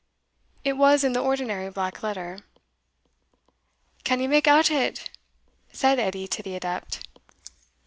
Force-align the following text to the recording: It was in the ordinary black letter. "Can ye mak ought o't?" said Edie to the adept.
It 0.63 0.77
was 0.77 1.03
in 1.03 1.11
the 1.11 1.19
ordinary 1.21 1.69
black 1.69 2.01
letter. 2.01 2.39
"Can 4.03 4.19
ye 4.19 4.25
mak 4.25 4.47
ought 4.47 4.71
o't?" 4.71 5.07
said 5.71 5.99
Edie 5.99 6.27
to 6.29 6.41
the 6.41 6.55
adept. 6.55 7.05